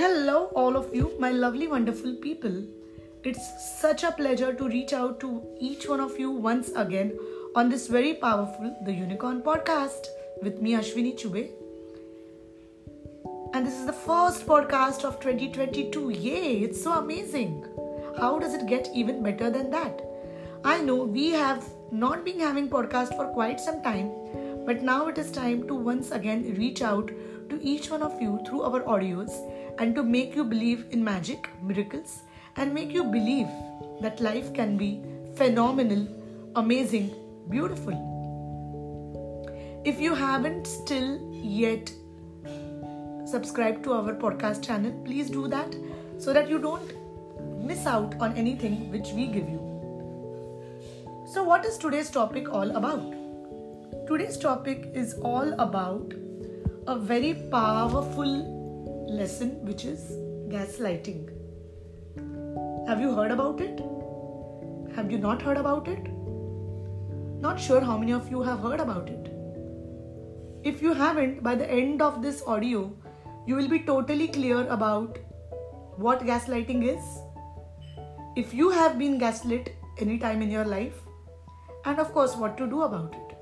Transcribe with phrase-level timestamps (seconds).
[0.00, 2.64] Hello, all of you, my lovely, wonderful people.
[3.22, 3.46] It's
[3.82, 7.12] such a pleasure to reach out to each one of you once again
[7.54, 10.06] on this very powerful The Unicorn podcast
[10.42, 11.50] with me, Ashwini Chube.
[13.52, 16.08] And this is the first podcast of 2022.
[16.08, 17.66] Yay, it's so amazing.
[18.18, 20.00] How does it get even better than that?
[20.64, 21.62] I know we have
[21.92, 24.10] not been having podcast for quite some time,
[24.64, 27.10] but now it is time to once again reach out
[27.50, 29.32] to each one of you through our audios
[29.78, 32.22] and to make you believe in magic, miracles,
[32.56, 33.48] and make you believe
[34.00, 35.02] that life can be
[35.34, 36.06] phenomenal,
[36.56, 37.10] amazing,
[37.48, 37.94] beautiful.
[39.84, 41.90] If you haven't still yet
[43.26, 45.74] subscribed to our podcast channel, please do that
[46.18, 46.92] so that you don't
[47.64, 49.66] miss out on anything which we give you.
[51.32, 53.14] So, what is today's topic all about?
[54.08, 56.12] Today's topic is all about
[56.86, 60.00] a very powerful lesson which is
[60.48, 61.28] gaslighting.
[62.88, 63.80] Have you heard about it?
[64.96, 66.08] Have you not heard about it?
[67.40, 69.30] Not sure how many of you have heard about it.
[70.64, 72.92] If you haven't, by the end of this audio,
[73.46, 75.18] you will be totally clear about
[75.96, 77.04] what gaslighting is,
[78.36, 81.02] if you have been gaslit any time in your life,
[81.84, 83.36] and of course, what to do about it.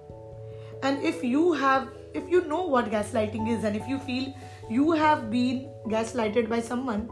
[0.83, 4.35] And if you have, if you know what gaslighting is, and if you feel
[4.69, 7.09] you have been gaslighted by someone,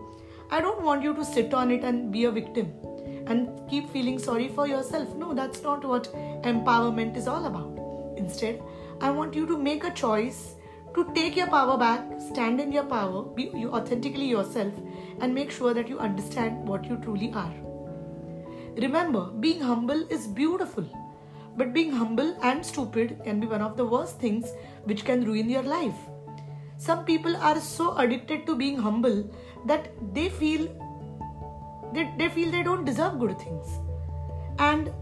[0.51, 2.73] I don't want you to sit on it and be a victim
[3.27, 5.15] and keep feeling sorry for yourself.
[5.17, 8.17] No, that's not what empowerment is all about.
[8.17, 8.63] Instead,
[9.01, 10.55] I want you to make a choice
[10.95, 14.73] to take your power back, stand in your power, be you authentically yourself,
[15.21, 17.53] and make sure that you understand what you truly are.
[18.77, 20.85] Remember, being humble is beautiful,
[21.57, 24.53] but being humble and stupid can be one of the worst things
[24.85, 25.95] which can ruin your life.
[26.79, 29.31] Some people are so addicted to being humble
[29.65, 30.69] that they feel
[31.93, 33.67] they, they feel they don't deserve good things.
[34.59, 34.93] And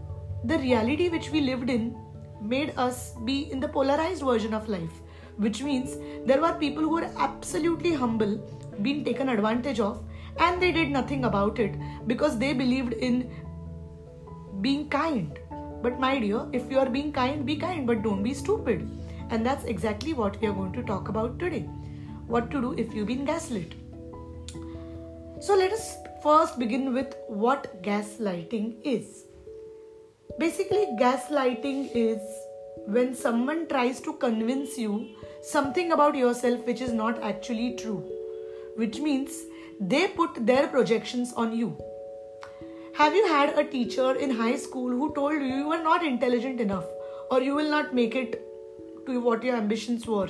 [0.45, 1.97] the reality which we lived in
[2.41, 5.01] made us be in the polarized version of life,
[5.37, 8.37] which means there were people who were absolutely humble,
[8.83, 10.05] being taken advantage of,
[10.39, 11.75] and they did nothing about it
[12.07, 13.31] because they believed in
[14.61, 15.39] being kind.
[15.85, 18.89] But my dear, if you are being kind, be kind, but don't be stupid.
[19.29, 21.69] And that's exactly what we are going to talk about today.
[22.27, 23.75] What to do if you've been gaslit.
[25.41, 29.25] So let us first begin with what gaslighting is.
[30.39, 32.21] Basically, gaslighting is
[32.87, 38.03] when someone tries to convince you something about yourself which is not actually true,
[38.77, 39.43] which means
[39.79, 41.77] they put their projections on you.
[42.97, 46.61] Have you had a teacher in high school who told you you are not intelligent
[46.61, 46.85] enough
[47.29, 48.41] or you will not make it
[49.07, 50.29] to what your ambitions were?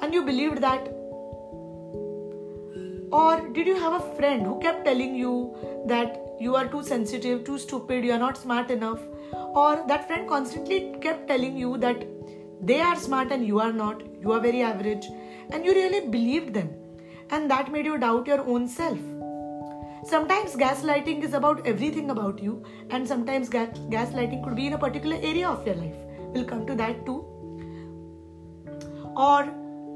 [0.00, 0.86] And you believed that?
[3.10, 7.42] Or did you have a friend who kept telling you that you are too sensitive
[7.42, 9.00] too stupid you are not smart enough?
[9.32, 12.06] Or that friend constantly kept telling you that
[12.60, 15.06] they are smart and you are not you are very average
[15.50, 16.74] and you really believed them
[17.30, 18.98] and that made you doubt your own self
[20.08, 25.16] sometimes gaslighting is about everything about you and sometimes gaslighting could be in a particular
[25.22, 25.96] area of your life
[26.34, 27.18] we'll come to that too
[29.16, 29.48] or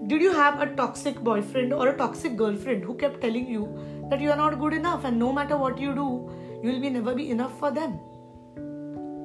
[0.09, 3.67] did you have a toxic boyfriend or a toxic girlfriend who kept telling you
[4.11, 6.29] that you are not good enough and no matter what you do,
[6.63, 8.01] you will be never be enough for them?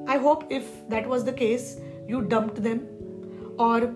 [0.07, 2.87] I hope if that was the case, you dumped them.
[3.57, 3.95] Or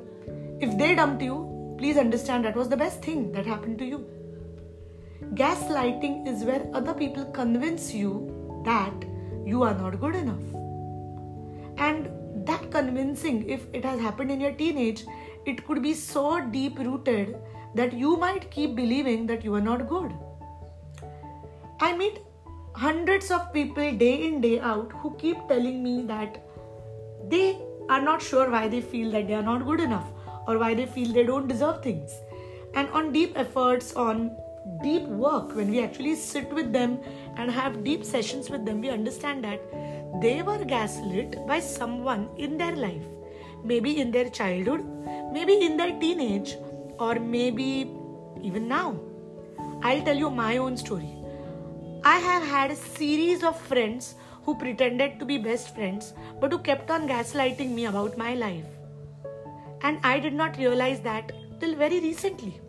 [0.60, 4.08] if they dumped you, please understand that was the best thing that happened to you.
[5.34, 8.94] Gaslighting is where other people convince you that
[9.46, 10.44] you are not good enough.
[11.78, 12.10] And
[12.46, 15.06] that convincing, if it has happened in your teenage,
[15.46, 17.38] it could be so deep rooted
[17.76, 20.12] that you might keep believing that you are not good.
[21.80, 22.20] I meet
[22.74, 26.44] hundreds of people day in, day out who keep telling me that
[27.30, 27.58] they
[27.90, 30.08] are not sure why they feel that they are not good enough
[30.48, 32.12] or why they feel they don't deserve things.
[32.74, 34.36] And on deep efforts, on
[34.84, 37.00] deep work, when we actually sit with them
[37.38, 39.62] and have deep sessions with them, we understand that
[40.22, 43.04] they were gaslit by someone in their life
[43.64, 44.84] maybe in their childhood,
[45.32, 46.56] maybe in their teenage,
[47.00, 47.92] or maybe
[48.42, 49.00] even now.
[49.84, 51.16] I'll tell you my own story.
[52.04, 56.58] I have had a series of friends who pretended to be best friends but who
[56.58, 58.66] kept on gaslighting me about my life.
[59.84, 62.60] And I did not realize that till very recently.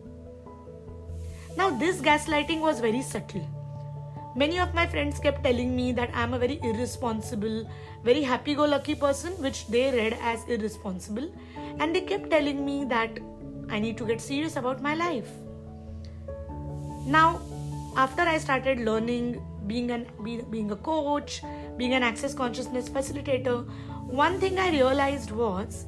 [1.56, 3.46] Now, this gaslighting was very subtle.
[4.34, 7.68] Many of my friends kept telling me that I'm a very irresponsible,
[8.02, 11.30] very happy go lucky person, which they read as irresponsible.
[11.78, 13.18] And they kept telling me that
[13.68, 15.28] I need to get serious about my life.
[17.06, 17.42] Now,
[17.96, 21.42] after I started learning, being an being, being a coach,
[21.76, 23.68] being an access consciousness facilitator,
[24.06, 25.84] one thing I realized was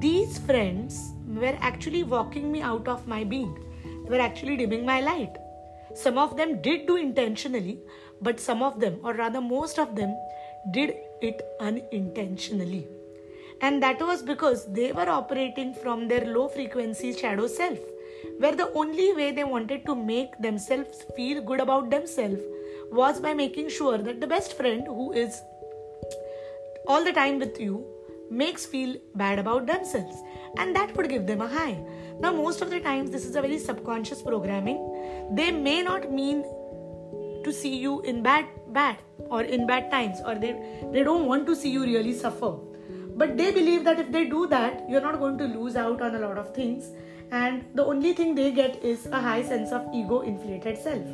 [0.00, 3.56] these friends were actually walking me out of my being.
[4.10, 5.36] Were actually dimming my light.
[5.94, 7.78] Some of them did do intentionally,
[8.20, 10.16] but some of them, or rather most of them,
[10.72, 12.86] did it unintentionally.
[13.60, 17.78] And that was because they were operating from their low frequency shadow self,
[18.38, 22.40] where the only way they wanted to make themselves feel good about themselves
[22.90, 25.40] was by making sure that the best friend who is
[26.88, 27.86] all the time with you
[28.30, 30.16] makes feel bad about themselves
[30.58, 31.78] and that would give them a high
[32.20, 34.78] now most of the times this is a very subconscious programming.
[35.32, 36.42] They may not mean
[37.44, 38.98] to see you in bad bad
[39.30, 40.52] or in bad times or they
[40.92, 42.52] they don't want to see you really suffer.
[43.16, 46.14] But they believe that if they do that you're not going to lose out on
[46.14, 46.90] a lot of things.
[47.32, 51.06] And the only thing they get is a high sense of ego inflated self.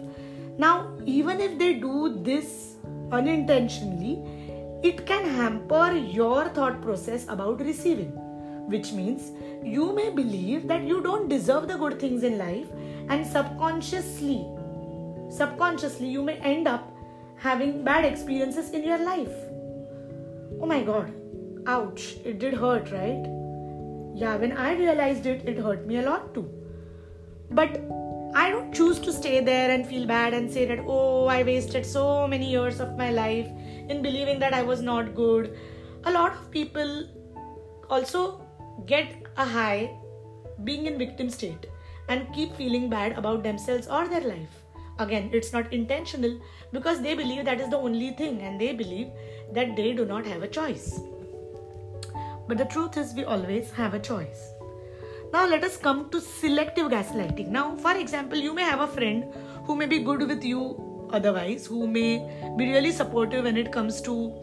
[0.59, 2.77] Now even if they do this
[3.13, 4.15] unintentionally
[4.83, 8.26] it can hamper your thought process about receiving
[8.67, 9.33] which means
[9.63, 12.67] you may believe that you don't deserve the good things in life
[13.09, 14.45] and subconsciously
[15.31, 16.93] subconsciously you may end up
[17.37, 19.35] having bad experiences in your life.
[20.61, 21.13] Oh my god,
[21.67, 23.25] ouch, it did hurt, right?
[24.15, 26.49] Yeah, when I realized it, it hurt me a lot too.
[27.51, 27.81] But
[28.35, 31.85] I don't choose to stay there and feel bad and say that, oh, I wasted
[31.85, 33.49] so many years of my life
[33.89, 35.57] in believing that I was not good.
[36.05, 37.09] A lot of people
[37.91, 38.46] also
[38.85, 39.91] get a high
[40.65, 41.67] being in victim state
[42.09, 44.63] and keep feeling bad about themselves or their life.
[44.99, 46.39] Again it's not intentional
[46.73, 49.09] because they believe that is the only thing and they believe
[49.53, 51.01] that they do not have a choice.
[52.49, 54.51] But the truth is we always have a choice.
[55.33, 57.49] Now let us come to selective gaslighting.
[57.49, 59.25] Now for example you may have a friend
[59.65, 62.19] who may be good with you otherwise who may
[62.57, 64.41] be really supportive when it comes to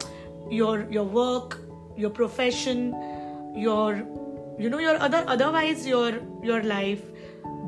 [0.50, 1.60] your your work
[1.98, 2.94] your profession
[3.56, 4.06] your
[4.60, 7.02] you know your other otherwise your your life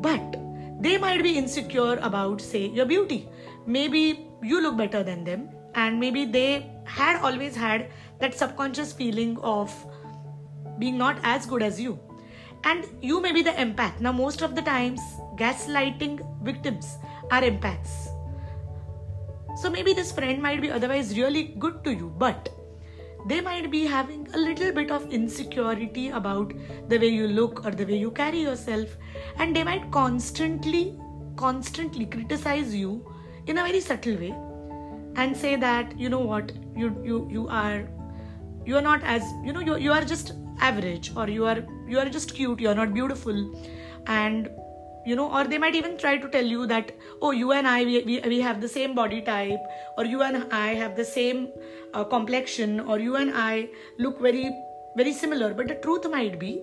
[0.02, 0.36] but
[0.80, 3.28] they might be insecure about, say, your beauty.
[3.66, 7.90] Maybe you look better than them, and maybe they had always had
[8.20, 9.74] that subconscious feeling of
[10.78, 12.00] being not as good as you.
[12.66, 14.00] And you may be the empath.
[14.00, 15.00] Now, most of the times,
[15.38, 16.98] gaslighting victims
[17.32, 18.08] are empaths.
[19.58, 22.50] So maybe this friend might be otherwise really good to you, but
[23.26, 26.54] they might be having a little bit of insecurity about
[26.90, 28.96] the way you look or the way you carry yourself
[29.38, 30.98] and they might constantly
[31.36, 33.06] constantly criticize you
[33.48, 34.34] in a very subtle way
[35.16, 36.52] and say that you know what?
[36.76, 37.88] You you you are
[38.66, 42.00] you are not as you know you, you are just average or you are you
[42.00, 43.52] are just cute you are not beautiful
[44.08, 44.50] and
[45.06, 46.92] you know or they might even try to tell you that
[47.22, 49.60] oh you and i we, we, have the same body type
[49.98, 51.48] or you and i have the same
[51.94, 53.70] uh, complexion or you and i
[54.00, 54.50] look very
[54.96, 55.54] very similar.
[55.54, 56.62] But the truth might be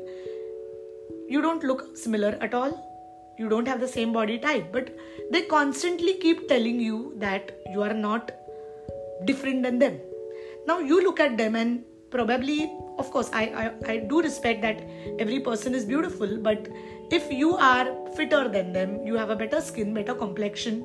[1.29, 2.73] you don't look similar at all.
[3.39, 4.73] You don't have the same body type.
[4.73, 4.97] But
[5.31, 8.33] they constantly keep telling you that you are not
[9.25, 10.01] different than them.
[10.67, 14.83] Now you look at them and probably of course I, I i do respect that
[15.19, 16.69] every person is beautiful but
[17.21, 20.81] if you are fitter than them you have a better skin better complexion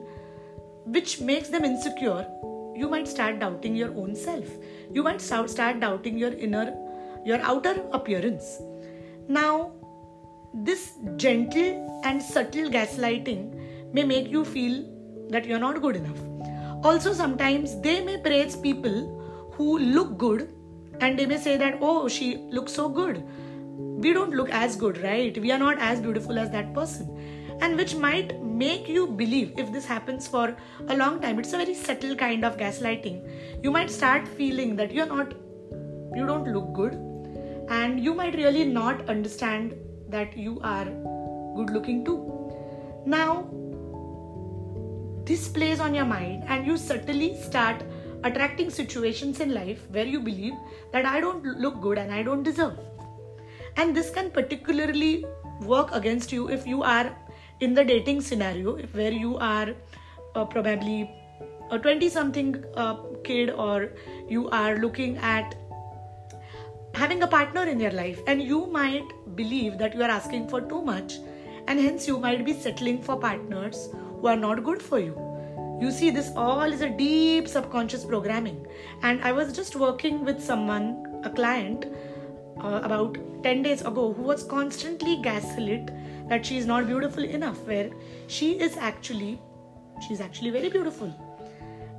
[0.98, 2.26] which makes them insecure
[2.78, 4.46] you might start doubting your own self.
[4.94, 6.76] You might start doubting your inner
[7.26, 8.62] your outer appearance.
[9.28, 9.72] Now
[10.54, 14.86] this gentle and subtle gaslighting may make you feel
[15.30, 16.20] that you're not good enough.
[16.86, 20.54] Also sometimes they may praise people who look good
[21.02, 23.24] and they may say that oh she looks so good
[23.98, 25.38] we don't look as good, right?
[25.42, 27.58] We are not as beautiful as that person.
[27.62, 30.56] And which might make you believe if this happens for
[30.88, 31.40] a long time.
[31.40, 33.64] It's a very subtle kind of gaslighting.
[33.64, 35.34] You might start feeling that you're not,
[36.16, 36.94] you don't look good,
[37.70, 39.74] and you might really not understand
[40.10, 40.86] that you are
[41.56, 42.20] good looking too.
[43.06, 43.50] Now,
[45.26, 47.84] this plays on your mind, and you subtly start
[48.24, 50.54] attracting situations in life where you believe
[50.94, 52.78] that I don't look good and I don't deserve
[53.78, 55.26] and this can particularly
[55.62, 57.16] work against you if you are
[57.60, 59.70] in the dating scenario where you are
[60.36, 61.10] uh, probably
[61.72, 63.90] a 20 something uh, kid or
[64.28, 65.56] you are looking at
[66.94, 70.62] having a partner in your life and you might believe that you are asking for
[70.62, 71.18] too much
[71.68, 75.16] and hence you might be settling for partners who are not good for you.
[75.80, 78.66] You see this all is a deep subconscious programming.
[79.04, 81.86] And i was just working with someone a client
[82.62, 85.92] uh, about 10 days ago who was constantly gaslit
[86.30, 87.90] that she is not beautiful enough, where
[88.28, 89.40] she is actually
[90.00, 91.14] She's actually very beautiful.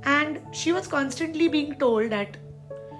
[0.03, 2.37] And she was constantly being told that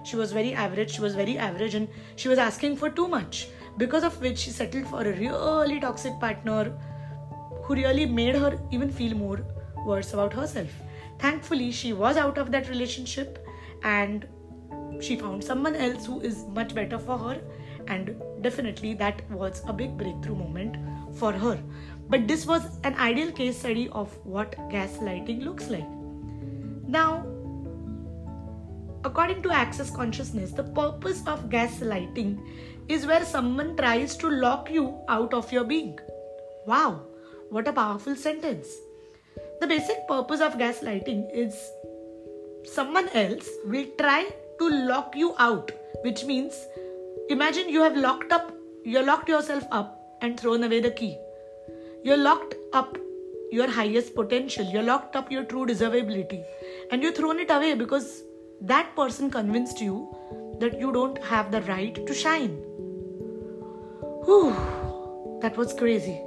[0.04, 3.48] she was very average, she was very average, and she was asking for too much.
[3.78, 6.78] Because of which she settled for a really toxic partner
[7.64, 9.46] who really made her even feel more
[9.86, 10.70] worse about herself.
[11.20, 13.46] Thankfully, she was out of that relationship
[13.84, 14.28] and
[15.00, 17.42] she found someone else who is much better for her,
[17.88, 20.78] and definitely that was a big breakthrough moment
[21.18, 21.60] for her.
[22.10, 25.88] But this was an ideal case study of what gaslighting looks like.
[26.88, 27.26] Now,
[29.04, 32.40] according to Access Consciousness, the purpose of gaslighting
[32.88, 35.98] is where someone tries to lock you out of your being.
[36.66, 37.02] Wow,
[37.50, 38.68] what a powerful sentence.
[39.62, 41.54] The basic purpose of gaslighting is
[42.66, 45.72] someone else will try to lock you out,
[46.04, 46.68] which means
[47.30, 48.52] imagine you have locked up,
[48.84, 51.18] you locked yourself up and thrown away the key
[52.04, 52.98] you're locked up
[53.52, 56.44] your highest potential, you're locked up your true deservability,
[56.92, 58.24] and you've thrown it away because
[58.62, 60.16] that person convinced you
[60.60, 62.52] that you don't have the right to shine.
[64.26, 64.56] Whew,
[65.42, 66.22] that was crazy.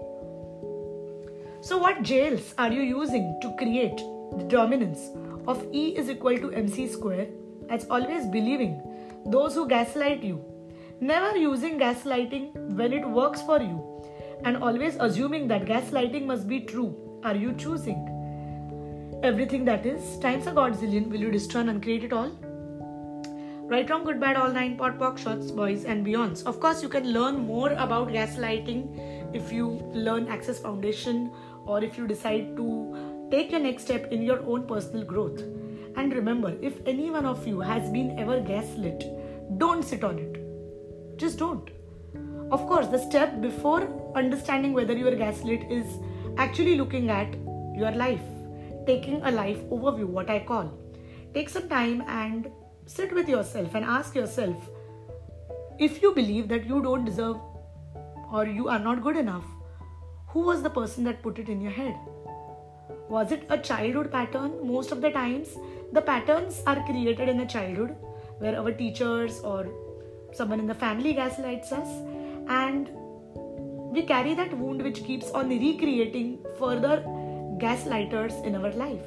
[1.60, 3.96] So, what jails are you using to create
[4.36, 5.10] the dominance
[5.46, 7.28] of E is equal to mc square
[7.72, 8.80] as always believing
[9.26, 10.44] those who gaslight you,
[11.00, 13.80] never using gaslighting when it works for you
[14.44, 17.20] and always assuming that gaslighting must be true.
[17.24, 18.08] Are you choosing?
[19.22, 22.30] Everything that is, times a godzillion, will you destroy and create it all?
[23.72, 26.44] Right, wrong, good, bad, all nine, POD, POC, shorts, boys, and beyonds.
[26.44, 31.30] Of course, you can learn more about gaslighting if you learn Access Foundation
[31.64, 35.40] or if you decide to take your next step in your own personal growth.
[35.96, 39.04] And remember, if any one of you has been ever gaslit,
[39.58, 41.18] don't sit on it.
[41.18, 41.70] Just don't.
[42.50, 45.86] Of course, the step before understanding whether you are gaslit is
[46.36, 47.34] actually looking at
[47.74, 48.20] your life,
[48.86, 50.70] taking a life overview, what I call.
[51.34, 52.50] Take some time and
[52.86, 54.56] sit with yourself and ask yourself
[55.78, 57.36] if you believe that you don't deserve
[58.30, 59.44] or you are not good enough,
[60.28, 61.94] who was the person that put it in your head?
[63.08, 64.66] Was it a childhood pattern?
[64.66, 65.48] Most of the times,
[65.92, 67.94] the patterns are created in the childhood
[68.38, 69.68] where our teachers or
[70.32, 71.88] someone in the family gaslights us
[72.48, 72.88] and
[73.92, 77.04] we carry that wound which keeps on recreating further
[77.58, 79.04] gaslighters in our life.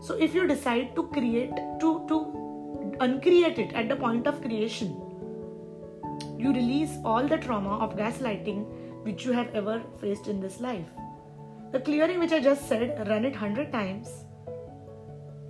[0.00, 4.96] So if you decide to create, to, to uncreate it at the point of creation,
[6.38, 8.64] you release all the trauma of gaslighting
[9.04, 10.86] which you have ever faced in this life.
[11.72, 14.23] The clearing which I just said, run it 100 times.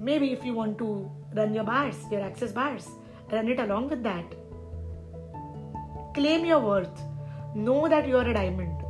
[0.05, 2.89] Maybe if you want to run your bars, your access bars,
[3.33, 4.35] run it along with that
[6.15, 7.01] Claim your worth.
[7.57, 8.85] Know that you are a diamond.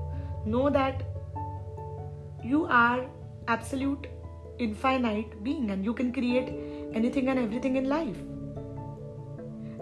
[0.44, 1.02] Know that
[2.42, 3.06] you are
[3.48, 4.08] absolute
[4.58, 6.50] infinite being and you can create
[6.92, 8.18] anything and everything in life.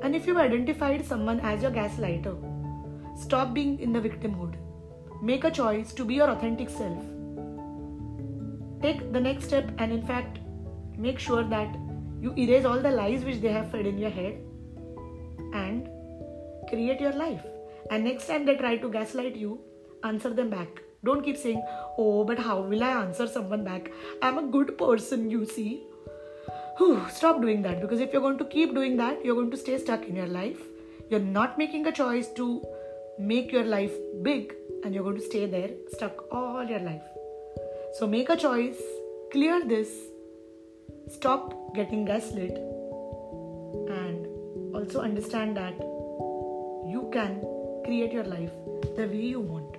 [0.02, 2.36] And if you've identified someone as your gaslighter,
[3.20, 4.54] stop being in the victimhood.
[5.20, 7.02] Make a choice to be your authentic self.
[8.82, 10.38] Take the next step and, in fact,
[10.98, 11.74] make sure that
[12.20, 14.38] you erase all the lies which they have fed in your head
[15.54, 15.88] and
[16.68, 17.44] create your life.
[17.90, 19.60] And next time they try to gaslight you,
[20.04, 20.82] answer them back.
[21.04, 21.62] Don't keep saying,
[21.98, 23.90] Oh, but how will I answer someone back?
[24.22, 25.82] I'm a good person, you see.
[26.78, 29.56] Whew, stop doing that because if you're going to keep doing that, you're going to
[29.56, 30.60] stay stuck in your life.
[31.10, 32.62] You're not making a choice to
[33.18, 37.02] make your life big and you're going to stay there stuck all your life.
[37.94, 38.80] So make a choice,
[39.30, 39.90] clear this,
[41.08, 42.58] stop getting gaslit,
[43.88, 44.26] and
[44.74, 45.74] also understand that
[46.86, 47.40] you can
[47.84, 48.50] create your life
[48.96, 49.76] the way you want.